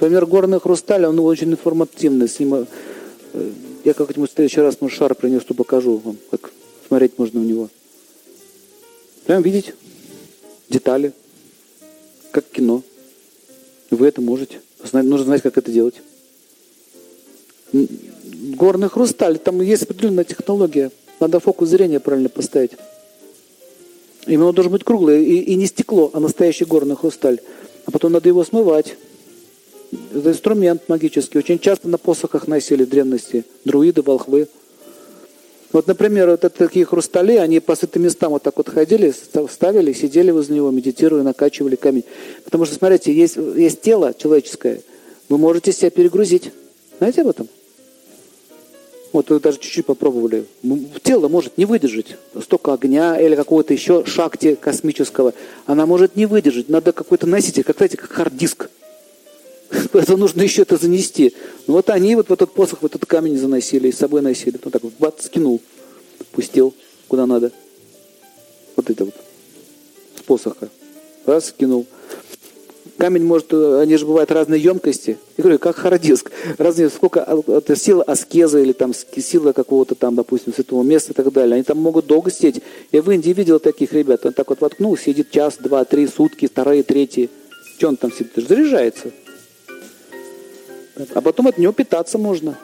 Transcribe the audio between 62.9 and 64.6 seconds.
камень заносили, и с собой носили.